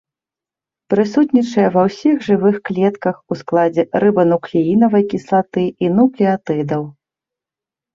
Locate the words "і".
5.87-5.97